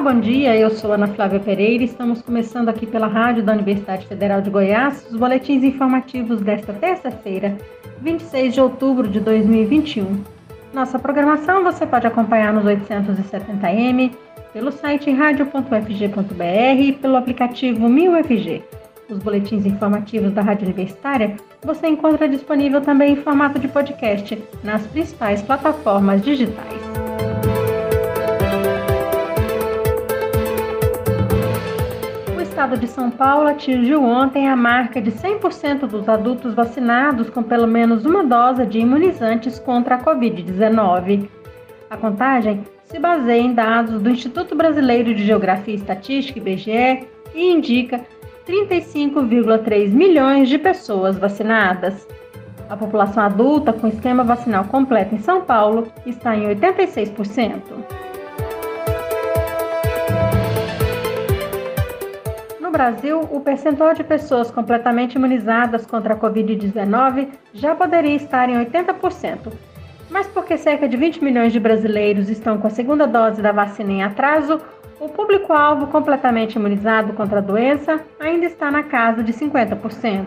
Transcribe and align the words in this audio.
Bom 0.00 0.20
dia. 0.20 0.56
Eu 0.56 0.70
sou 0.70 0.92
Ana 0.92 1.08
Flávia 1.08 1.40
Pereira. 1.40 1.82
Estamos 1.82 2.22
começando 2.22 2.68
aqui 2.68 2.86
pela 2.86 3.08
rádio 3.08 3.42
da 3.42 3.52
Universidade 3.52 4.06
Federal 4.06 4.40
de 4.40 4.48
Goiás 4.48 5.04
os 5.10 5.16
boletins 5.18 5.64
informativos 5.64 6.40
desta 6.40 6.72
terça-feira, 6.72 7.58
26 8.00 8.54
de 8.54 8.60
outubro 8.60 9.08
de 9.08 9.18
2021. 9.18 10.22
Nossa 10.72 11.00
programação 11.00 11.64
você 11.64 11.84
pode 11.84 12.06
acompanhar 12.06 12.52
nos 12.52 12.64
870m, 12.64 14.14
pelo 14.52 14.70
site 14.70 15.10
radio.fg.br 15.10 16.80
e 16.80 16.92
pelo 16.92 17.16
aplicativo 17.16 17.88
1000FG. 17.88 18.62
Os 19.10 19.18
boletins 19.18 19.66
informativos 19.66 20.32
da 20.32 20.42
Rádio 20.42 20.66
Universitária 20.66 21.36
você 21.62 21.88
encontra 21.88 22.28
disponível 22.28 22.80
também 22.80 23.14
em 23.14 23.16
formato 23.16 23.58
de 23.58 23.66
podcast 23.66 24.40
nas 24.62 24.86
principais 24.86 25.42
plataformas 25.42 26.22
digitais. 26.22 27.07
Estado 32.58 32.76
de 32.76 32.88
São 32.88 33.08
Paulo 33.08 33.46
atingiu 33.46 34.02
ontem 34.02 34.48
a 34.48 34.56
marca 34.56 35.00
de 35.00 35.12
100% 35.12 35.86
dos 35.86 36.08
adultos 36.08 36.54
vacinados 36.54 37.30
com 37.30 37.40
pelo 37.40 37.68
menos 37.68 38.04
uma 38.04 38.24
dose 38.24 38.66
de 38.66 38.80
imunizantes 38.80 39.60
contra 39.60 39.94
a 39.94 40.04
Covid-19. 40.04 41.28
A 41.88 41.96
contagem 41.96 42.64
se 42.82 42.98
baseia 42.98 43.40
em 43.40 43.54
dados 43.54 44.02
do 44.02 44.10
Instituto 44.10 44.56
Brasileiro 44.56 45.14
de 45.14 45.24
Geografia 45.24 45.72
e 45.72 45.76
Estatística, 45.76 46.40
IBGE, 46.40 47.06
e 47.32 47.52
indica 47.52 48.00
35,3 48.44 49.90
milhões 49.90 50.48
de 50.48 50.58
pessoas 50.58 51.16
vacinadas. 51.16 52.08
A 52.68 52.76
população 52.76 53.22
adulta 53.22 53.72
com 53.72 53.86
esquema 53.86 54.24
vacinal 54.24 54.64
completo 54.64 55.14
em 55.14 55.18
São 55.18 55.42
Paulo 55.42 55.86
está 56.04 56.34
em 56.34 56.48
86%. 56.56 57.97
No 62.68 62.72
Brasil, 62.72 63.20
o 63.30 63.40
percentual 63.40 63.94
de 63.94 64.04
pessoas 64.04 64.50
completamente 64.50 65.14
imunizadas 65.14 65.86
contra 65.86 66.12
a 66.12 66.16
Covid-19 66.18 67.30
já 67.54 67.74
poderia 67.74 68.14
estar 68.14 68.50
em 68.50 68.62
80%. 68.62 69.50
Mas 70.10 70.26
porque 70.26 70.58
cerca 70.58 70.86
de 70.86 70.94
20 70.94 71.24
milhões 71.24 71.50
de 71.50 71.58
brasileiros 71.58 72.28
estão 72.28 72.58
com 72.58 72.66
a 72.66 72.70
segunda 72.70 73.06
dose 73.06 73.40
da 73.40 73.52
vacina 73.52 73.90
em 73.90 74.02
atraso, 74.02 74.60
o 75.00 75.08
público-alvo 75.08 75.86
completamente 75.86 76.56
imunizado 76.56 77.14
contra 77.14 77.38
a 77.38 77.40
doença 77.40 78.02
ainda 78.20 78.44
está 78.44 78.70
na 78.70 78.82
casa 78.82 79.22
de 79.22 79.32
50%. 79.32 80.26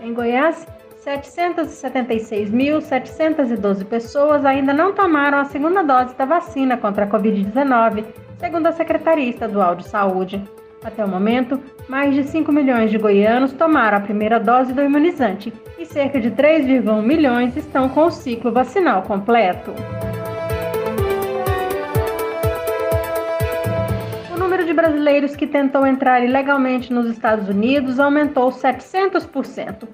Em 0.00 0.14
Goiás, 0.14 0.64
776.712 1.04 3.84
pessoas 3.84 4.44
ainda 4.44 4.72
não 4.72 4.94
tomaram 4.94 5.38
a 5.38 5.44
segunda 5.46 5.82
dose 5.82 6.14
da 6.14 6.24
vacina 6.24 6.76
contra 6.76 7.04
a 7.04 7.08
Covid-19, 7.08 8.04
segundo 8.38 8.68
a 8.68 8.72
Secretaria 8.72 9.28
Estadual 9.28 9.74
de 9.74 9.88
Saúde. 9.88 10.40
Até 10.84 11.02
o 11.02 11.08
momento, 11.08 11.58
mais 11.88 12.14
de 12.14 12.24
5 12.24 12.52
milhões 12.52 12.90
de 12.90 12.98
goianos 12.98 13.54
tomaram 13.54 13.96
a 13.96 14.00
primeira 14.02 14.38
dose 14.38 14.70
do 14.74 14.82
imunizante 14.82 15.50
e 15.78 15.86
cerca 15.86 16.20
de 16.20 16.30
3,1 16.30 17.02
milhões 17.02 17.56
estão 17.56 17.88
com 17.88 18.04
o 18.04 18.10
ciclo 18.10 18.52
vacinal 18.52 19.00
completo. 19.02 19.72
O 24.30 24.38
número 24.38 24.66
de 24.66 24.74
brasileiros 24.74 25.34
que 25.34 25.46
tentou 25.46 25.86
entrar 25.86 26.22
ilegalmente 26.22 26.92
nos 26.92 27.06
Estados 27.06 27.48
Unidos 27.48 27.98
aumentou 27.98 28.50
700%. 28.50 29.88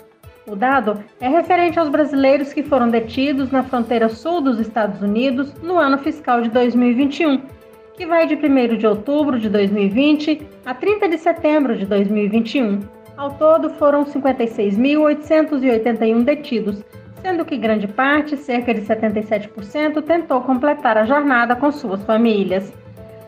O 0.45 0.57
dado 0.57 1.05
é 1.21 1.29
referente 1.29 1.79
aos 1.79 1.89
brasileiros 1.89 2.53
que 2.53 2.65
foram 2.65 2.89
detidos 2.89 3.53
na 3.53 3.63
fronteira 3.63 4.09
sul 4.09 4.41
dos 4.41 4.59
Estados 4.59 5.01
Unidos 5.01 5.55
no 5.63 5.79
ano 5.79 5.99
fiscal 5.99 6.43
de 6.43 6.49
2021 6.49 7.60
que 8.01 8.07
vai 8.07 8.27
de 8.27 8.35
1 8.35 8.79
de 8.79 8.87
outubro 8.87 9.39
de 9.39 9.51
2020 9.51 10.49
a 10.65 10.73
30 10.73 11.07
de 11.07 11.19
setembro 11.19 11.77
de 11.77 11.85
2021. 11.85 12.81
Ao 13.15 13.33
todo, 13.33 13.69
foram 13.69 14.07
56.881 14.07 16.25
detidos, 16.25 16.83
sendo 17.21 17.45
que 17.45 17.59
grande 17.59 17.87
parte, 17.87 18.39
cerca 18.39 18.73
de 18.73 18.81
77%, 18.81 20.03
tentou 20.03 20.41
completar 20.41 20.97
a 20.97 21.05
jornada 21.05 21.55
com 21.55 21.71
suas 21.71 22.03
famílias. 22.05 22.73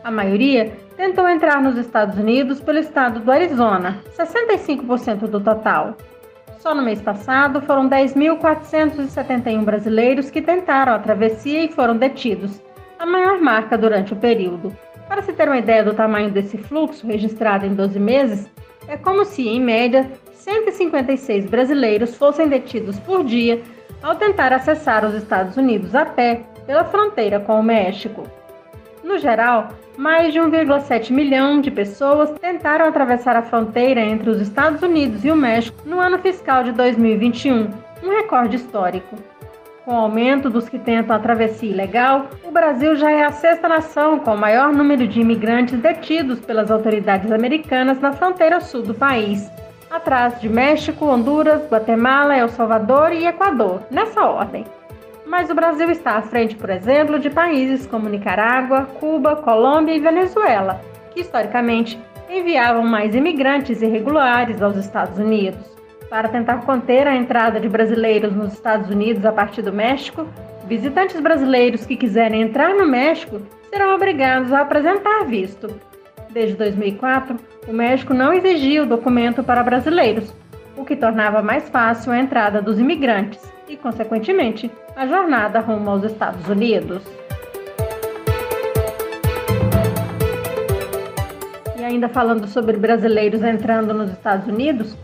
A 0.03 0.09
maioria 0.09 0.71
tentou 0.97 1.29
entrar 1.29 1.61
nos 1.61 1.77
Estados 1.77 2.17
Unidos 2.17 2.59
pelo 2.59 2.79
estado 2.79 3.19
do 3.19 3.31
Arizona, 3.31 3.99
65% 4.17 5.27
do 5.27 5.39
total. 5.39 5.95
Só 6.57 6.73
no 6.73 6.81
mês 6.81 6.99
passado, 6.99 7.61
foram 7.61 7.87
10.471 7.87 9.63
brasileiros 9.63 10.31
que 10.31 10.41
tentaram 10.41 10.95
a 10.95 10.99
travessia 10.99 11.63
e 11.63 11.71
foram 11.71 11.95
detidos, 11.95 12.59
a 13.03 13.05
maior 13.05 13.41
marca 13.41 13.77
durante 13.77 14.13
o 14.13 14.15
período. 14.15 14.73
Para 15.09 15.21
se 15.21 15.33
ter 15.33 15.49
uma 15.49 15.57
ideia 15.57 15.83
do 15.83 15.93
tamanho 15.93 16.31
desse 16.31 16.57
fluxo 16.57 17.05
registrado 17.05 17.65
em 17.65 17.73
12 17.73 17.99
meses, 17.99 18.49
é 18.87 18.95
como 18.95 19.25
se, 19.25 19.45
em 19.45 19.59
média, 19.59 20.09
156 20.31 21.47
brasileiros 21.47 22.15
fossem 22.15 22.47
detidos 22.47 22.97
por 22.99 23.25
dia 23.25 23.61
ao 24.01 24.15
tentar 24.15 24.53
acessar 24.53 25.05
os 25.05 25.13
Estados 25.15 25.57
Unidos 25.57 25.93
a 25.93 26.05
pé 26.05 26.43
pela 26.65 26.85
fronteira 26.85 27.41
com 27.41 27.59
o 27.59 27.63
México. 27.63 28.23
No 29.03 29.17
geral, 29.17 29.73
mais 29.97 30.31
de 30.31 30.39
1,7 30.39 31.11
milhão 31.11 31.59
de 31.59 31.69
pessoas 31.69 32.31
tentaram 32.39 32.85
atravessar 32.85 33.35
a 33.35 33.41
fronteira 33.41 33.99
entre 33.99 34.29
os 34.29 34.39
Estados 34.39 34.81
Unidos 34.81 35.25
e 35.25 35.31
o 35.31 35.35
México 35.35 35.77
no 35.85 35.99
ano 35.99 36.19
fiscal 36.19 36.63
de 36.63 36.71
2021, 36.71 37.69
um 38.01 38.09
recorde 38.09 38.55
histórico. 38.55 39.17
Com 39.85 39.91
o 39.91 39.97
aumento 39.97 40.49
dos 40.49 40.69
que 40.69 40.79
tentam 40.79 41.13
a 41.13 41.19
travessia 41.19 41.69
ilegal, 41.69 42.27
o 42.41 42.51
Brasil 42.51 42.95
já 42.95 43.11
é 43.11 43.25
a 43.25 43.31
sexta 43.33 43.67
nação 43.67 44.17
com 44.17 44.33
o 44.33 44.37
maior 44.37 44.71
número 44.71 45.05
de 45.05 45.19
imigrantes 45.19 45.77
detidos 45.77 46.39
pelas 46.39 46.71
autoridades 46.71 47.29
americanas 47.29 47.99
na 47.99 48.13
fronteira 48.13 48.61
sul 48.61 48.81
do 48.81 48.93
país, 48.93 49.51
atrás 49.91 50.39
de 50.39 50.47
México, 50.47 51.05
Honduras, 51.05 51.69
Guatemala, 51.69 52.37
El 52.37 52.47
Salvador 52.47 53.11
e 53.11 53.27
Equador, 53.27 53.81
nessa 53.91 54.25
ordem. 54.25 54.65
Mas 55.25 55.49
o 55.49 55.55
Brasil 55.55 55.91
está 55.91 56.11
à 56.11 56.21
frente, 56.21 56.55
por 56.55 56.69
exemplo, 56.69 57.19
de 57.19 57.29
países 57.29 57.85
como 57.85 58.07
Nicarágua, 58.07 58.87
Cuba, 59.01 59.35
Colômbia 59.35 59.95
e 59.95 59.99
Venezuela, 59.99 60.79
que 61.11 61.19
historicamente 61.19 61.99
enviavam 62.29 62.83
mais 62.83 63.13
imigrantes 63.13 63.81
irregulares 63.81 64.61
aos 64.61 64.77
Estados 64.77 65.19
Unidos. 65.19 65.72
Para 66.13 66.29
tentar 66.29 66.63
conter 66.63 67.07
a 67.07 67.15
entrada 67.15 67.59
de 67.59 67.67
brasileiros 67.67 68.35
nos 68.35 68.53
Estados 68.53 68.87
Unidos 68.87 69.25
a 69.25 69.31
partir 69.31 69.63
do 69.63 69.73
México, 69.73 70.27
visitantes 70.67 71.19
brasileiros 71.19 71.87
que 71.87 71.95
quiserem 71.95 72.43
entrar 72.43 72.75
no 72.75 72.85
México 72.85 73.41
serão 73.71 73.95
obrigados 73.95 74.53
a 74.53 74.61
apresentar 74.61 75.25
visto. 75.25 75.75
Desde 76.29 76.55
2004, 76.55 77.35
o 77.67 77.73
México 77.73 78.13
não 78.13 78.31
exigia 78.31 78.83
o 78.83 78.85
documento 78.85 79.43
para 79.43 79.63
brasileiros, 79.63 80.31
o 80.77 80.85
que 80.85 80.95
tornava 80.95 81.41
mais 81.41 81.67
fácil 81.69 82.11
a 82.11 82.19
entrada 82.19 82.61
dos 82.61 82.77
imigrantes 82.77 83.41
e, 83.67 83.75
consequentemente, 83.75 84.69
a 84.95 85.07
jornada 85.07 85.61
rumo 85.61 85.89
aos 85.89 86.03
Estados 86.03 86.47
Unidos. 86.47 87.01
E 91.75 91.83
ainda 91.83 92.07
falando 92.07 92.45
sobre 92.45 92.77
brasileiros 92.77 93.41
entrando 93.41 93.95
nos 93.95 94.11
Estados 94.11 94.45
Unidos, 94.45 94.95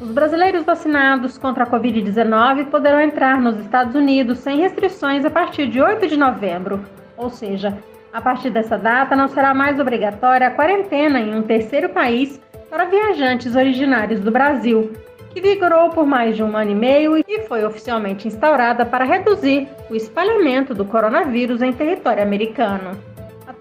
os 0.00 0.10
brasileiros 0.10 0.64
vacinados 0.64 1.38
contra 1.38 1.64
a 1.64 1.66
Covid-19 1.66 2.66
poderão 2.66 3.00
entrar 3.00 3.40
nos 3.40 3.58
Estados 3.58 3.94
Unidos 3.94 4.38
sem 4.38 4.58
restrições 4.58 5.24
a 5.24 5.30
partir 5.30 5.68
de 5.68 5.80
8 5.80 6.06
de 6.06 6.16
novembro, 6.16 6.84
ou 7.16 7.30
seja, 7.30 7.76
a 8.12 8.20
partir 8.20 8.50
dessa 8.50 8.76
data 8.76 9.16
não 9.16 9.28
será 9.28 9.54
mais 9.54 9.80
obrigatória 9.80 10.48
a 10.48 10.50
quarentena 10.50 11.18
em 11.20 11.34
um 11.34 11.42
terceiro 11.42 11.88
país 11.88 12.40
para 12.68 12.84
viajantes 12.84 13.56
originários 13.56 14.20
do 14.20 14.30
Brasil, 14.30 14.92
que 15.30 15.40
vigorou 15.40 15.90
por 15.90 16.06
mais 16.06 16.36
de 16.36 16.42
um 16.42 16.56
ano 16.56 16.70
e 16.70 16.74
meio 16.74 17.16
e 17.16 17.40
foi 17.46 17.64
oficialmente 17.64 18.28
instaurada 18.28 18.84
para 18.84 19.04
reduzir 19.04 19.68
o 19.90 19.94
espalhamento 19.94 20.74
do 20.74 20.84
coronavírus 20.84 21.62
em 21.62 21.72
território 21.72 22.22
americano. 22.22 23.15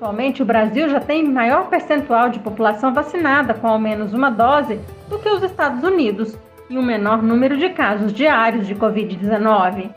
Atualmente, 0.05 0.43
o 0.43 0.45
Brasil 0.45 0.87
já 0.87 0.99
tem 0.99 1.27
maior 1.27 1.67
percentual 1.67 2.29
de 2.29 2.37
população 2.37 2.93
vacinada 2.93 3.55
com 3.55 3.65
ao 3.65 3.79
menos 3.79 4.13
uma 4.13 4.29
dose 4.29 4.79
do 5.09 5.17
que 5.17 5.27
os 5.27 5.41
Estados 5.41 5.83
Unidos 5.83 6.37
e 6.69 6.77
um 6.77 6.83
menor 6.83 7.23
número 7.23 7.57
de 7.57 7.69
casos 7.69 8.13
diários 8.13 8.67
de 8.67 8.75
Covid-19. 8.75 9.89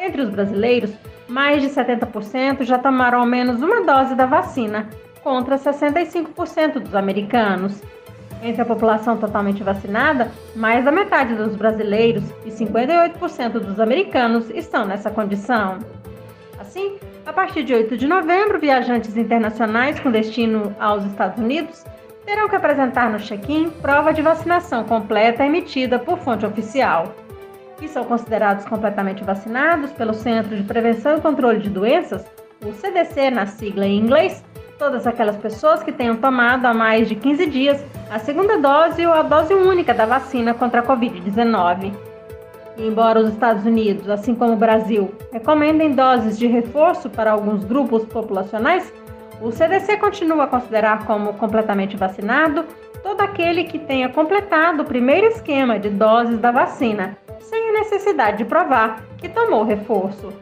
Entre 0.00 0.22
os 0.22 0.30
brasileiros, 0.30 0.94
mais 1.28 1.60
de 1.60 1.68
70% 1.68 2.62
já 2.62 2.78
tomaram 2.78 3.20
ao 3.20 3.26
menos 3.26 3.60
uma 3.60 3.84
dose 3.84 4.14
da 4.14 4.24
vacina, 4.24 4.88
contra 5.22 5.58
65% 5.58 6.78
dos 6.78 6.94
americanos. 6.94 7.82
Entre 8.42 8.62
a 8.62 8.64
população 8.64 9.18
totalmente 9.18 9.62
vacinada, 9.62 10.32
mais 10.56 10.86
da 10.86 10.90
metade 10.90 11.34
dos 11.34 11.54
brasileiros 11.54 12.24
e 12.46 12.50
58% 12.50 13.58
dos 13.58 13.78
americanos 13.78 14.48
estão 14.48 14.86
nessa 14.86 15.10
condição. 15.10 15.80
Assim, 16.58 16.98
a 17.26 17.32
partir 17.32 17.64
de 17.64 17.74
8 17.74 17.96
de 17.96 18.06
novembro, 18.06 18.58
viajantes 18.58 19.16
internacionais 19.16 19.98
com 19.98 20.10
destino 20.10 20.74
aos 20.78 21.04
Estados 21.04 21.42
Unidos 21.42 21.84
terão 22.26 22.48
que 22.48 22.56
apresentar 22.56 23.10
no 23.10 23.18
check-in 23.18 23.70
prova 23.70 24.12
de 24.12 24.22
vacinação 24.22 24.84
completa 24.84 25.44
emitida 25.44 25.98
por 25.98 26.18
fonte 26.18 26.44
oficial. 26.44 27.14
E 27.80 27.88
são 27.88 28.04
considerados 28.04 28.64
completamente 28.66 29.24
vacinados 29.24 29.90
pelo 29.92 30.14
Centro 30.14 30.56
de 30.56 30.62
Prevenção 30.62 31.18
e 31.18 31.20
Controle 31.20 31.60
de 31.60 31.70
Doenças, 31.70 32.24
o 32.64 32.72
CDC 32.72 33.30
na 33.30 33.46
sigla 33.46 33.86
em 33.86 33.98
inglês, 33.98 34.44
todas 34.78 35.06
aquelas 35.06 35.36
pessoas 35.36 35.82
que 35.82 35.92
tenham 35.92 36.16
tomado 36.16 36.66
há 36.66 36.74
mais 36.74 37.08
de 37.08 37.14
15 37.14 37.46
dias 37.46 37.84
a 38.10 38.18
segunda 38.18 38.58
dose 38.58 39.04
ou 39.06 39.12
a 39.12 39.22
dose 39.22 39.54
única 39.54 39.92
da 39.92 40.06
vacina 40.06 40.54
contra 40.54 40.80
a 40.80 40.84
Covid-19. 40.84 42.13
Embora 42.76 43.20
os 43.20 43.28
Estados 43.28 43.64
Unidos, 43.64 44.10
assim 44.10 44.34
como 44.34 44.54
o 44.54 44.56
Brasil, 44.56 45.14
recomendem 45.32 45.92
doses 45.92 46.36
de 46.36 46.46
reforço 46.46 47.08
para 47.08 47.30
alguns 47.30 47.64
grupos 47.64 48.04
populacionais, 48.04 48.92
o 49.40 49.52
CDC 49.52 49.96
continua 49.98 50.44
a 50.44 50.48
considerar 50.48 51.06
como 51.06 51.34
completamente 51.34 51.96
vacinado 51.96 52.64
todo 53.02 53.20
aquele 53.20 53.64
que 53.64 53.78
tenha 53.78 54.08
completado 54.08 54.82
o 54.82 54.86
primeiro 54.86 55.26
esquema 55.28 55.78
de 55.78 55.88
doses 55.90 56.38
da 56.38 56.50
vacina, 56.50 57.16
sem 57.38 57.68
a 57.68 57.72
necessidade 57.74 58.38
de 58.38 58.44
provar 58.44 59.04
que 59.18 59.28
tomou 59.28 59.62
reforço. 59.62 60.32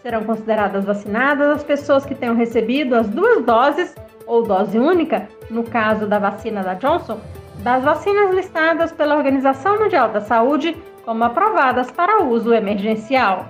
Serão 0.00 0.24
consideradas 0.24 0.84
vacinadas 0.84 1.48
as 1.48 1.64
pessoas 1.64 2.06
que 2.06 2.14
tenham 2.14 2.36
recebido 2.36 2.94
as 2.94 3.08
duas 3.08 3.44
doses 3.44 3.94
ou 4.26 4.42
dose 4.42 4.78
única, 4.78 5.28
no 5.50 5.64
caso 5.64 6.06
da 6.06 6.18
vacina 6.18 6.62
da 6.62 6.74
Johnson, 6.74 7.18
das 7.58 7.82
vacinas 7.82 8.32
listadas 8.32 8.92
pela 8.92 9.16
Organização 9.16 9.78
Mundial 9.80 10.10
da 10.10 10.20
Saúde 10.20 10.76
como 11.08 11.24
aprovadas 11.24 11.90
para 11.90 12.22
uso 12.22 12.52
emergencial. 12.52 13.46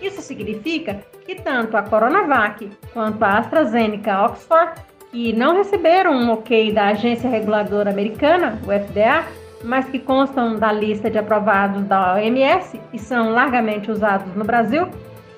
Isso 0.00 0.22
significa 0.22 0.98
que 1.26 1.34
tanto 1.34 1.76
a 1.76 1.82
Coronavac 1.82 2.70
quanto 2.94 3.22
a 3.22 3.40
AstraZeneca 3.40 4.24
Oxford, 4.24 4.72
que 5.10 5.34
não 5.34 5.54
receberam 5.54 6.12
um 6.14 6.30
ok 6.30 6.72
da 6.72 6.86
agência 6.86 7.28
reguladora 7.28 7.90
americana, 7.90 8.58
o 8.62 8.68
FDA, 8.68 9.22
mas 9.62 9.84
que 9.90 9.98
constam 9.98 10.56
da 10.56 10.72
lista 10.72 11.10
de 11.10 11.18
aprovados 11.18 11.84
da 11.84 12.14
OMS 12.14 12.80
e 12.90 12.98
são 12.98 13.32
largamente 13.32 13.90
usados 13.90 14.34
no 14.34 14.44
Brasil, 14.44 14.88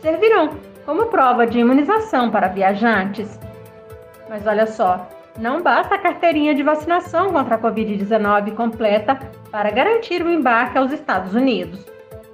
servirão 0.00 0.50
como 0.86 1.06
prova 1.06 1.48
de 1.48 1.58
imunização 1.58 2.30
para 2.30 2.46
viajantes. 2.46 3.40
Mas 4.28 4.46
olha 4.46 4.68
só, 4.68 5.04
não 5.38 5.62
basta 5.62 5.94
a 5.94 5.98
carteirinha 5.98 6.54
de 6.54 6.62
vacinação 6.62 7.30
contra 7.32 7.54
a 7.54 7.58
Covid-19 7.58 8.54
completa 8.54 9.18
para 9.50 9.70
garantir 9.70 10.22
o 10.22 10.30
embarque 10.30 10.78
aos 10.78 10.92
Estados 10.92 11.34
Unidos. 11.34 11.84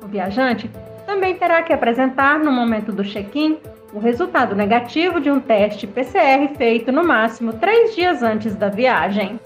O 0.03 0.07
viajante 0.07 0.71
também 1.07 1.37
terá 1.37 1.63
que 1.63 1.73
apresentar, 1.73 2.39
no 2.39 2.51
momento 2.51 2.93
do 2.93 3.05
check-in, 3.05 3.59
o 3.93 3.99
resultado 3.99 4.55
negativo 4.55 5.21
de 5.21 5.31
um 5.31 5.41
teste 5.41 5.87
PCR 5.87 6.49
feito 6.57 6.91
no 6.91 7.05
máximo 7.05 7.53
três 7.55 7.95
dias 7.95 8.23
antes 8.23 8.55
da 8.55 8.69
viagem. 8.69 9.41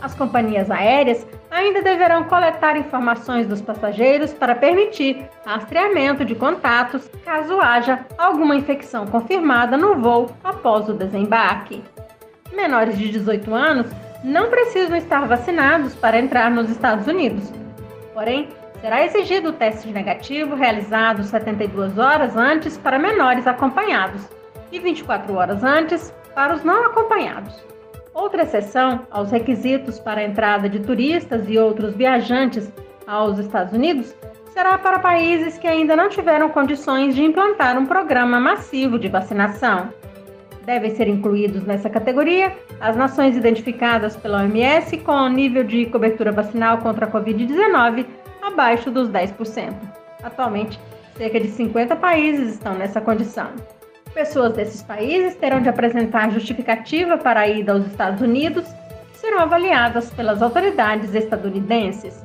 As 0.00 0.14
companhias 0.14 0.70
aéreas 0.70 1.26
ainda 1.50 1.82
deverão 1.82 2.24
coletar 2.24 2.76
informações 2.76 3.46
dos 3.46 3.60
passageiros 3.60 4.32
para 4.32 4.54
permitir 4.54 5.28
rastreamento 5.44 6.24
de 6.24 6.34
contatos 6.34 7.10
caso 7.24 7.60
haja 7.60 8.06
alguma 8.16 8.54
infecção 8.54 9.06
confirmada 9.06 9.76
no 9.76 9.96
voo 9.96 10.30
após 10.44 10.88
o 10.88 10.94
desembarque. 10.94 11.82
Menores 12.52 12.98
de 12.98 13.08
18 13.08 13.54
anos 13.54 13.86
não 14.22 14.50
precisam 14.50 14.96
estar 14.96 15.26
vacinados 15.26 15.94
para 15.94 16.18
entrar 16.18 16.50
nos 16.50 16.68
Estados 16.68 17.06
Unidos. 17.06 17.52
Porém, 18.12 18.48
será 18.80 19.04
exigido 19.04 19.50
o 19.50 19.52
teste 19.52 19.88
negativo 19.88 20.54
realizado 20.54 21.22
72 21.22 21.98
horas 21.98 22.36
antes 22.36 22.76
para 22.76 22.98
menores 22.98 23.46
acompanhados 23.46 24.28
e 24.72 24.78
24 24.78 25.34
horas 25.34 25.62
antes 25.64 26.12
para 26.34 26.54
os 26.54 26.64
não 26.64 26.86
acompanhados. 26.86 27.54
Outra 28.12 28.42
exceção 28.42 29.06
aos 29.10 29.30
requisitos 29.30 29.98
para 29.98 30.20
a 30.20 30.24
entrada 30.24 30.68
de 30.68 30.80
turistas 30.80 31.48
e 31.48 31.58
outros 31.58 31.94
viajantes 31.94 32.70
aos 33.06 33.38
Estados 33.38 33.72
Unidos 33.72 34.14
será 34.52 34.76
para 34.76 34.98
países 34.98 35.56
que 35.56 35.66
ainda 35.66 35.94
não 35.94 36.08
tiveram 36.08 36.48
condições 36.48 37.14
de 37.14 37.22
implantar 37.22 37.78
um 37.78 37.86
programa 37.86 38.40
massivo 38.40 38.98
de 38.98 39.08
vacinação. 39.08 39.92
Devem 40.64 40.94
ser 40.94 41.08
incluídos 41.08 41.64
nessa 41.64 41.88
categoria 41.88 42.52
as 42.80 42.96
nações 42.96 43.36
identificadas 43.36 44.16
pela 44.16 44.42
OMS 44.42 44.96
com 44.98 45.28
nível 45.28 45.64
de 45.64 45.86
cobertura 45.86 46.32
vacinal 46.32 46.78
contra 46.78 47.06
a 47.06 47.10
Covid-19 47.10 48.06
abaixo 48.42 48.90
dos 48.90 49.08
10%. 49.08 49.74
Atualmente, 50.22 50.78
cerca 51.16 51.40
de 51.40 51.48
50 51.48 51.96
países 51.96 52.54
estão 52.54 52.74
nessa 52.74 53.00
condição. 53.00 53.48
Pessoas 54.12 54.52
desses 54.54 54.82
países 54.82 55.36
terão 55.36 55.60
de 55.60 55.68
apresentar 55.68 56.30
justificativa 56.30 57.16
para 57.16 57.40
a 57.40 57.48
ida 57.48 57.72
aos 57.72 57.86
Estados 57.86 58.20
Unidos, 58.20 58.66
que 59.12 59.18
serão 59.18 59.38
avaliadas 59.38 60.10
pelas 60.10 60.42
autoridades 60.42 61.14
estadunidenses. 61.14 62.24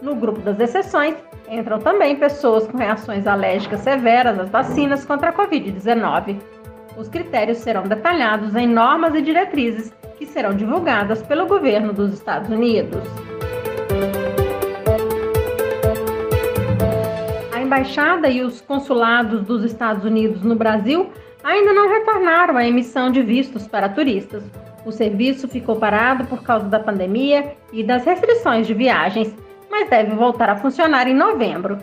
No 0.00 0.14
grupo 0.14 0.40
das 0.40 0.58
exceções 0.58 1.16
entram 1.48 1.78
também 1.78 2.16
pessoas 2.16 2.66
com 2.66 2.78
reações 2.78 3.26
alérgicas 3.26 3.80
severas 3.80 4.38
às 4.38 4.48
vacinas 4.48 5.04
contra 5.04 5.28
a 5.28 5.32
Covid-19. 5.32 6.36
Os 7.00 7.08
critérios 7.08 7.56
serão 7.58 7.84
detalhados 7.84 8.54
em 8.54 8.66
normas 8.66 9.14
e 9.14 9.22
diretrizes 9.22 9.90
que 10.18 10.26
serão 10.26 10.54
divulgadas 10.54 11.22
pelo 11.22 11.46
governo 11.46 11.94
dos 11.94 12.12
Estados 12.12 12.50
Unidos. 12.50 13.02
embaixada 17.62 18.28
e 18.28 18.42
os 18.42 18.60
consulados 18.60 19.42
dos 19.44 19.62
Estados 19.62 20.04
Unidos 20.04 20.42
no 20.42 20.56
Brasil 20.56 21.08
ainda 21.44 21.72
não 21.72 21.88
retornaram 21.88 22.56
à 22.56 22.66
emissão 22.66 23.12
de 23.12 23.22
vistos 23.22 23.68
para 23.68 23.88
turistas. 23.88 24.42
O 24.84 24.90
serviço 24.90 25.46
ficou 25.46 25.76
parado 25.76 26.24
por 26.24 26.42
causa 26.42 26.66
da 26.66 26.80
pandemia 26.80 27.54
e 27.72 27.84
das 27.84 28.04
restrições 28.04 28.66
de 28.66 28.74
viagens, 28.74 29.32
mas 29.70 29.88
deve 29.88 30.16
voltar 30.16 30.50
a 30.50 30.56
funcionar 30.56 31.06
em 31.06 31.14
novembro. 31.14 31.78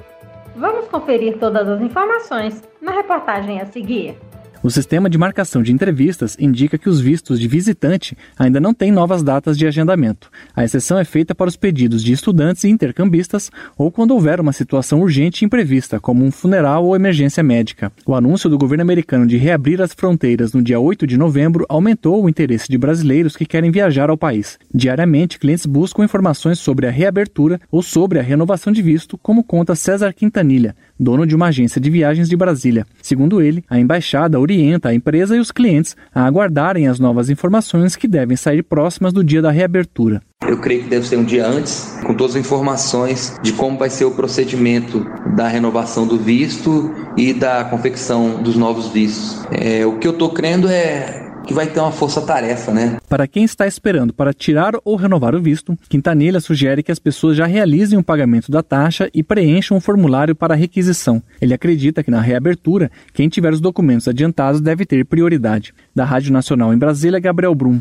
Vamos 0.57 0.89
conferir 0.89 1.37
todas 1.39 1.69
as 1.69 1.81
informações 1.81 2.61
na 2.81 2.91
reportagem 2.91 3.61
a 3.61 3.65
seguir. 3.65 4.26
O 4.67 4.69
sistema 4.69 5.09
de 5.09 5.17
marcação 5.17 5.63
de 5.63 5.71
entrevistas 5.71 6.35
indica 6.37 6.77
que 6.77 6.89
os 6.89 6.99
vistos 6.99 7.39
de 7.39 7.47
visitante 7.47 8.17
ainda 8.37 8.59
não 8.59 8.73
têm 8.73 8.91
novas 8.91 9.23
datas 9.23 9.57
de 9.57 9.65
agendamento. 9.65 10.29
A 10.53 10.65
exceção 10.65 10.99
é 10.99 11.05
feita 11.05 11.33
para 11.33 11.47
os 11.47 11.55
pedidos 11.55 12.03
de 12.03 12.11
estudantes 12.11 12.65
e 12.65 12.67
intercambistas 12.67 13.49
ou 13.77 13.89
quando 13.89 14.11
houver 14.11 14.41
uma 14.41 14.51
situação 14.51 14.99
urgente 14.99 15.41
e 15.41 15.45
imprevista, 15.45 16.01
como 16.01 16.25
um 16.25 16.31
funeral 16.31 16.83
ou 16.83 16.97
emergência 16.97 17.41
médica. 17.41 17.93
O 18.05 18.13
anúncio 18.13 18.49
do 18.49 18.57
governo 18.57 18.81
americano 18.81 19.25
de 19.25 19.37
reabrir 19.37 19.81
as 19.81 19.93
fronteiras 19.93 20.51
no 20.51 20.61
dia 20.61 20.81
8 20.81 21.07
de 21.07 21.15
novembro 21.15 21.65
aumentou 21.69 22.21
o 22.21 22.27
interesse 22.27 22.67
de 22.67 22.77
brasileiros 22.77 23.37
que 23.37 23.45
querem 23.45 23.71
viajar 23.71 24.09
ao 24.09 24.17
país. 24.17 24.59
Diariamente, 24.75 25.39
clientes 25.39 25.65
buscam 25.65 26.03
informações 26.03 26.59
sobre 26.59 26.87
a 26.87 26.91
reabertura 26.91 27.57
ou 27.71 27.81
sobre 27.81 28.19
a 28.19 28.21
renovação 28.21 28.73
de 28.73 28.81
visto, 28.81 29.17
como 29.17 29.45
conta 29.45 29.75
César 29.75 30.11
Quintanilha, 30.11 30.75
dono 30.99 31.25
de 31.25 31.35
uma 31.35 31.47
agência 31.47 31.79
de 31.79 31.89
viagens 31.89 32.29
de 32.29 32.35
Brasília. 32.35 32.85
Segundo 33.01 33.41
ele, 33.41 33.63
a 33.69 33.79
embaixada 33.79 34.39
orienta 34.39 34.89
a 34.89 34.93
empresa 34.93 35.35
e 35.35 35.39
os 35.39 35.51
clientes 35.51 35.95
a 36.13 36.25
aguardarem 36.25 36.87
as 36.87 36.99
novas 36.99 37.29
informações 37.29 37.95
que 37.95 38.07
devem 38.07 38.37
sair 38.37 38.63
próximas 38.63 39.13
do 39.13 39.23
dia 39.23 39.41
da 39.41 39.51
reabertura. 39.51 40.21
Eu 40.47 40.57
creio 40.59 40.83
que 40.83 40.89
deve 40.89 41.07
ser 41.07 41.17
um 41.17 41.23
dia 41.23 41.47
antes, 41.47 41.97
com 42.05 42.13
todas 42.13 42.35
as 42.35 42.41
informações 42.41 43.35
de 43.41 43.51
como 43.53 43.77
vai 43.77 43.89
ser 43.89 44.05
o 44.05 44.11
procedimento 44.11 45.05
da 45.35 45.47
renovação 45.47 46.07
do 46.07 46.17
visto 46.17 46.93
e 47.17 47.33
da 47.33 47.65
confecção 47.65 48.41
dos 48.41 48.55
novos 48.55 48.87
vistos. 48.87 49.45
É, 49.51 49.85
o 49.85 49.97
que 49.97 50.07
eu 50.07 50.11
estou 50.11 50.29
crendo 50.29 50.69
é 50.69 51.26
que 51.47 51.53
vai 51.53 51.67
ter 51.67 51.79
uma 51.79 51.91
força-tarefa, 51.91 52.73
né? 52.73 52.97
Para 53.07 53.25
quem 53.25 53.43
está 53.45 53.65
esperando 53.65 54.13
para 54.13 54.33
tirar 54.33 54.73
ou 54.83 54.95
renovar 54.97 55.33
o 55.33 55.41
visto, 55.41 55.77
Quintanilha 55.87 56.39
sugere 56.41 56.83
que 56.83 56.91
as 56.91 56.99
pessoas 56.99 57.37
já 57.37 57.45
realizem 57.45 57.97
o 57.97 58.03
pagamento 58.03 58.51
da 58.51 58.61
taxa 58.61 59.09
e 59.13 59.23
preencham 59.23 59.77
um 59.77 59.81
formulário 59.81 60.35
para 60.35 60.55
requisição. 60.55 61.23
Ele 61.41 61.53
acredita 61.53 62.03
que 62.03 62.11
na 62.11 62.19
reabertura, 62.19 62.91
quem 63.13 63.29
tiver 63.29 63.53
os 63.53 63.61
documentos 63.61 64.07
adiantados 64.07 64.59
deve 64.59 64.85
ter 64.85 65.05
prioridade. 65.05 65.73
Da 65.95 66.03
Rádio 66.03 66.33
Nacional 66.33 66.73
em 66.73 66.77
Brasília, 66.77 67.19
Gabriel 67.19 67.55
Brum. 67.55 67.79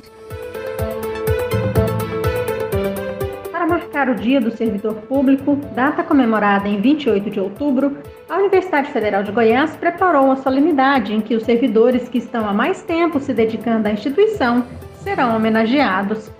Marcar 4.07 4.11
o 4.11 4.15
Dia 4.15 4.41
do 4.41 4.57
Servidor 4.57 4.95
Público, 5.09 5.57
data 5.75 6.03
comemorada 6.03 6.69
em 6.69 6.81
28 6.81 7.31
de 7.31 7.41
outubro, 7.41 7.97
a 8.29 8.39
Universidade 8.39 8.91
Federal 8.93 9.23
de 9.23 9.33
Goiás 9.33 9.75
preparou 9.77 10.27
uma 10.27 10.37
solenidade 10.37 11.13
em 11.13 11.21
que 11.21 11.35
os 11.35 11.43
servidores 11.43 12.09
que 12.09 12.19
estão 12.19 12.49
há 12.49 12.53
mais 12.53 12.83
tempo 12.83 13.19
se 13.19 13.33
dedicando 13.33 13.89
à 13.89 13.93
instituição 13.93 14.65
serão 15.03 15.35
homenageados. 15.37 16.31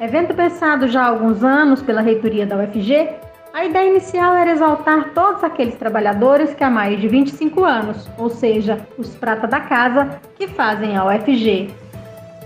Evento 0.00 0.34
pensado 0.34 0.88
já 0.88 1.02
há 1.02 1.08
alguns 1.08 1.44
anos 1.44 1.82
pela 1.82 2.00
reitoria 2.00 2.46
da 2.46 2.56
UFG, 2.56 3.10
a 3.52 3.64
ideia 3.64 3.88
inicial 3.88 4.34
era 4.34 4.50
exaltar 4.50 5.10
todos 5.14 5.44
aqueles 5.44 5.76
trabalhadores 5.76 6.52
que 6.54 6.64
há 6.64 6.70
mais 6.70 7.00
de 7.00 7.06
25 7.06 7.64
anos, 7.64 8.08
ou 8.18 8.28
seja, 8.28 8.84
os 8.98 9.14
prata 9.14 9.46
da 9.46 9.60
casa, 9.60 10.20
que 10.36 10.48
fazem 10.48 10.96
a 10.96 11.04
UFG, 11.06 11.72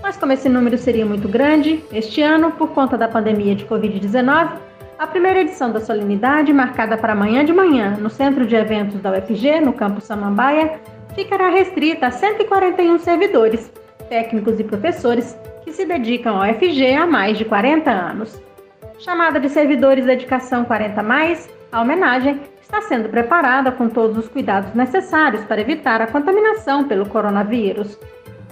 mas 0.09 0.17
como 0.17 0.33
esse 0.33 0.49
número 0.49 0.75
seria 0.75 1.05
muito 1.05 1.29
grande, 1.29 1.83
este 1.93 2.19
ano, 2.19 2.51
por 2.53 2.69
conta 2.69 2.97
da 2.97 3.07
pandemia 3.07 3.53
de 3.53 3.63
Covid-19, 3.65 4.53
a 4.97 5.05
primeira 5.05 5.41
edição 5.41 5.71
da 5.71 5.79
solenidade, 5.79 6.51
marcada 6.51 6.97
para 6.97 7.13
amanhã 7.13 7.45
de 7.45 7.53
manhã 7.53 7.95
no 7.95 8.09
Centro 8.09 8.43
de 8.43 8.55
Eventos 8.55 8.99
da 9.01 9.11
UFG, 9.11 9.61
no 9.61 9.71
campus 9.71 10.05
Samambaia, 10.05 10.79
ficará 11.13 11.49
restrita 11.49 12.07
a 12.07 12.11
141 12.11 12.97
servidores, 12.97 13.71
técnicos 14.09 14.59
e 14.59 14.63
professores 14.63 15.37
que 15.63 15.71
se 15.71 15.85
dedicam 15.85 16.37
ao 16.37 16.49
UFG 16.49 16.95
há 16.95 17.05
mais 17.05 17.37
de 17.37 17.45
40 17.45 17.91
anos. 17.91 18.41
Chamada 18.97 19.39
de 19.39 19.47
Servidores 19.47 20.05
Dedicação 20.05 20.65
40 20.65 21.03
Mais, 21.03 21.47
a 21.71 21.81
homenagem 21.81 22.41
está 22.59 22.81
sendo 22.81 23.09
preparada 23.09 23.71
com 23.71 23.87
todos 23.87 24.17
os 24.17 24.27
cuidados 24.27 24.73
necessários 24.73 25.43
para 25.43 25.61
evitar 25.61 26.01
a 26.01 26.07
contaminação 26.07 26.87
pelo 26.87 27.05
coronavírus. 27.05 27.99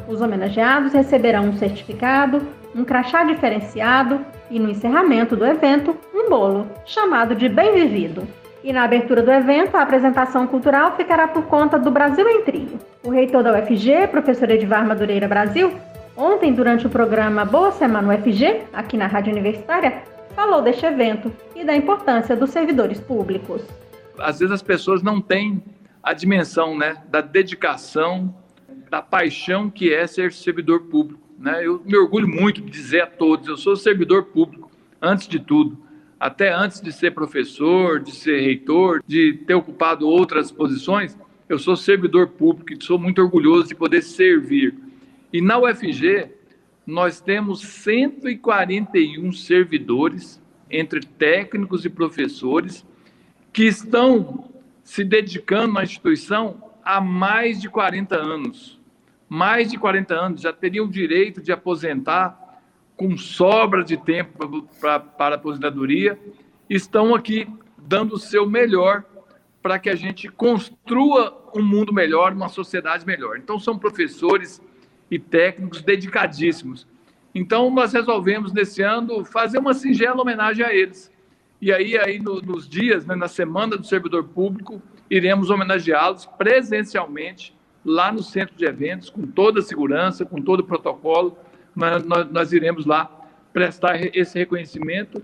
Os 0.08 0.22
homenageados 0.22 0.94
receberão 0.94 1.50
um 1.50 1.58
certificado, 1.58 2.42
um 2.74 2.86
crachá 2.86 3.24
diferenciado 3.26 4.22
e, 4.50 4.58
no 4.58 4.70
encerramento 4.70 5.36
do 5.36 5.46
evento, 5.46 5.98
um 6.14 6.30
bolo, 6.30 6.68
chamado 6.86 7.36
de 7.36 7.50
Bem 7.50 7.74
Vivido. 7.74 8.26
E 8.64 8.72
na 8.72 8.84
abertura 8.84 9.22
do 9.22 9.32
evento, 9.32 9.76
a 9.76 9.82
apresentação 9.82 10.48
cultural 10.48 10.96
ficará 10.96 11.28
por 11.28 11.44
conta 11.44 11.78
do 11.78 11.92
Brasil 11.92 12.28
em 12.28 12.42
Trio. 12.44 12.80
O 13.04 13.10
reitor 13.10 13.44
da 13.44 13.60
UFG, 13.60 14.08
professor 14.10 14.50
Edivar 14.50 14.86
Madureira 14.88 15.28
Brasil, 15.28 15.74
ontem, 16.16 16.54
durante 16.54 16.88
o 16.88 16.90
programa 16.90 17.44
Boa 17.44 17.72
Semana 17.72 18.14
UFG, 18.14 18.62
aqui 18.74 18.96
na 18.96 19.08
Rádio 19.08 19.34
Universitária, 19.34 20.04
falou 20.36 20.62
deste 20.62 20.86
evento 20.86 21.32
e 21.56 21.66
da 21.66 21.76
importância 21.76 22.36
dos 22.36 22.52
servidores 22.52 23.00
públicos. 23.00 23.62
Às 24.20 24.40
vezes 24.40 24.54
as 24.54 24.62
pessoas 24.62 25.04
não 25.04 25.20
têm 25.20 25.62
a 26.02 26.14
dimensão 26.14 26.78
né, 26.78 26.98
da 27.10 27.22
dedicação, 27.22 28.34
da 28.90 29.02
paixão 29.02 29.70
que 29.70 29.94
é 29.94 30.06
ser 30.08 30.32
servidor 30.32 30.82
público. 30.82 31.22
Né? 31.38 31.66
Eu 31.66 31.82
me 31.86 31.98
orgulho 31.98 32.28
muito 32.28 32.62
de 32.62 32.70
dizer 32.70 33.02
a 33.02 33.08
todos, 33.08 33.48
eu 33.48 33.58
sou 33.58 33.76
servidor 33.76 34.26
público, 34.26 34.72
antes 35.02 35.28
de 35.28 35.40
tudo. 35.40 35.78
Até 36.20 36.52
antes 36.52 36.82
de 36.82 36.92
ser 36.92 37.12
professor, 37.12 38.00
de 38.00 38.12
ser 38.12 38.42
reitor, 38.42 39.04
de 39.06 39.34
ter 39.46 39.54
ocupado 39.54 40.08
outras 40.08 40.52
posições, 40.52 41.16
eu 41.48 41.60
sou 41.60 41.76
servidor 41.76 42.30
público 42.30 42.74
e 42.74 42.84
sou 42.84 42.98
muito 42.98 43.22
orgulhoso 43.22 43.68
de 43.68 43.76
poder 43.76 44.02
servir. 44.02 44.74
E 45.32 45.40
na 45.42 45.60
UFG, 45.60 46.32
nós 46.86 47.22
temos 47.22 47.62
141 47.62 49.32
servidores, 49.32 50.42
entre 50.72 51.02
técnicos 51.02 51.86
e 51.86 51.90
professores, 51.90 52.86
que 53.54 53.64
estão 53.64 54.50
se 54.84 55.04
dedicando 55.04 55.78
à 55.78 55.84
instituição 55.84 56.64
há 56.84 57.00
mais 57.00 57.62
de 57.62 57.70
40 57.70 58.16
anos. 58.16 58.77
Mais 59.30 59.70
de 59.70 59.78
40 59.78 60.14
anos, 60.14 60.42
já 60.42 60.54
teriam 60.54 60.86
o 60.86 60.90
direito 60.90 61.42
de 61.42 61.52
aposentar 61.52 62.48
com 62.96 63.16
sobra 63.18 63.84
de 63.84 63.98
tempo 63.98 64.68
para 64.82 65.04
a 65.20 65.36
aposentadoria, 65.36 66.20
estão 66.70 67.14
aqui 67.14 67.48
dando 67.78 68.16
o 68.16 68.20
seu 68.20 68.50
melhor 68.50 69.04
para 69.62 69.78
que 69.78 69.90
a 69.90 69.96
gente 69.96 70.30
construa 70.30 71.50
um 71.54 71.62
mundo 71.62 71.94
melhor, 71.94 72.34
uma 72.34 72.50
sociedade 72.50 73.06
melhor. 73.06 73.38
Então, 73.38 73.60
são 73.60 73.78
professores 73.78 74.62
e 75.12 75.20
técnicos 75.20 75.82
dedicadíssimos. 75.82 76.88
Então, 77.36 77.70
nós 77.70 77.94
resolvemos, 77.94 78.54
nesse 78.54 78.82
ano, 78.82 79.26
fazer 79.26 79.60
uma 79.60 79.74
singela 79.74 80.22
homenagem 80.22 80.66
a 80.66 80.74
eles. 80.74 81.12
E 81.62 81.72
aí, 81.72 81.98
aí 81.98 82.20
no, 82.20 82.42
nos 82.42 82.68
dias, 82.68 83.06
né, 83.06 83.16
na 83.16 83.28
Semana 83.28 83.78
do 83.78 83.86
Servidor 83.86 84.24
Público, 84.24 84.82
iremos 85.10 85.50
homenageá-los 85.50 86.26
presencialmente 86.38 87.57
lá 87.88 88.12
no 88.12 88.22
centro 88.22 88.56
de 88.56 88.66
eventos, 88.66 89.10
com 89.10 89.26
toda 89.26 89.60
a 89.60 89.64
segurança, 89.64 90.26
com 90.26 90.42
todo 90.42 90.60
o 90.60 90.64
protocolo. 90.64 91.38
Nós, 91.76 92.04
nós, 92.04 92.32
nós 92.32 92.52
iremos 92.52 92.86
lá 92.86 93.10
prestar 93.54 94.00
esse 94.16 94.38
reconhecimento 94.38 95.24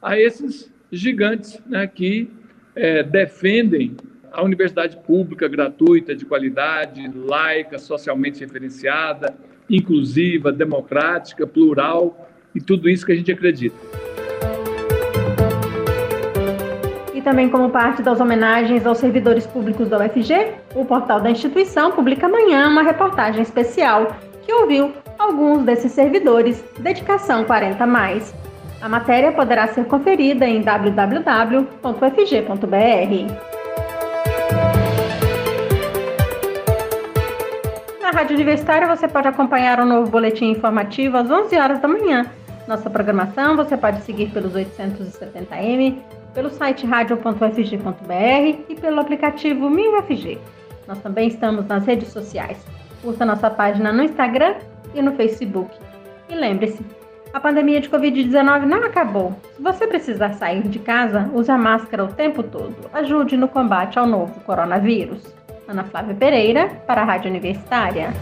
a 0.00 0.18
esses 0.18 0.72
gigantes 0.90 1.60
né, 1.66 1.86
que 1.86 2.30
é, 2.76 3.02
defendem 3.02 3.96
a 4.30 4.42
universidade 4.42 4.96
pública 4.98 5.48
gratuita, 5.48 6.14
de 6.14 6.24
qualidade, 6.24 7.10
laica, 7.14 7.78
socialmente 7.78 8.40
referenciada, 8.40 9.36
inclusiva, 9.68 10.52
democrática, 10.52 11.46
plural 11.46 12.30
e 12.54 12.60
tudo 12.60 12.88
isso 12.88 13.04
que 13.04 13.12
a 13.12 13.16
gente 13.16 13.32
acredita. 13.32 14.11
Também 17.22 17.48
como 17.48 17.70
parte 17.70 18.02
das 18.02 18.20
homenagens 18.20 18.84
aos 18.84 18.98
servidores 18.98 19.46
públicos 19.46 19.88
da 19.88 19.98
UFG, 19.98 20.52
o 20.74 20.84
portal 20.84 21.20
da 21.20 21.30
instituição 21.30 21.92
publica 21.92 22.26
amanhã 22.26 22.68
uma 22.68 22.82
reportagem 22.82 23.42
especial 23.42 24.14
que 24.42 24.52
ouviu 24.52 24.92
alguns 25.18 25.62
desses 25.62 25.92
servidores 25.92 26.62
Dedicação 26.78 27.44
40 27.44 27.86
mais. 27.86 28.34
A 28.80 28.88
matéria 28.88 29.30
poderá 29.30 29.68
ser 29.68 29.84
conferida 29.84 30.44
em 30.44 30.60
www.ufg.br. 30.60 31.62
Na 38.02 38.10
Rádio 38.10 38.34
Universitária 38.34 38.88
você 38.88 39.06
pode 39.06 39.28
acompanhar 39.28 39.78
o 39.78 39.84
um 39.84 39.86
novo 39.86 40.10
boletim 40.10 40.50
informativo 40.50 41.16
às 41.16 41.30
11 41.30 41.56
horas 41.56 41.80
da 41.80 41.86
manhã. 41.86 42.26
Nossa 42.66 42.90
programação 42.90 43.56
você 43.56 43.76
pode 43.76 44.02
seguir 44.02 44.30
pelos 44.30 44.52
870m, 44.54 45.96
pelo 46.34 46.50
site 46.50 46.86
radio.ufg.br 46.86 48.62
e 48.68 48.74
pelo 48.74 49.00
aplicativo 49.00 49.68
MinUFG. 49.68 50.38
Nós 50.86 50.98
também 50.98 51.28
estamos 51.28 51.66
nas 51.66 51.84
redes 51.84 52.08
sociais. 52.08 52.58
Curta 53.02 53.24
nossa 53.24 53.50
página 53.50 53.92
no 53.92 54.02
Instagram 54.02 54.54
e 54.94 55.02
no 55.02 55.12
Facebook. 55.12 55.74
E 56.28 56.34
lembre-se, 56.34 56.84
a 57.32 57.40
pandemia 57.40 57.80
de 57.80 57.88
Covid-19 57.88 58.64
não 58.64 58.84
acabou. 58.84 59.34
Se 59.56 59.62
você 59.62 59.86
precisar 59.86 60.34
sair 60.34 60.68
de 60.68 60.78
casa, 60.78 61.30
use 61.32 61.50
a 61.50 61.56
máscara 61.56 62.04
o 62.04 62.08
tempo 62.08 62.42
todo. 62.42 62.76
Ajude 62.92 63.36
no 63.36 63.48
combate 63.48 63.98
ao 63.98 64.06
novo 64.06 64.38
coronavírus. 64.40 65.22
Ana 65.66 65.84
Flávia 65.84 66.14
Pereira, 66.14 66.68
para 66.86 67.00
a 67.00 67.04
Rádio 67.04 67.30
Universitária. 67.30 68.12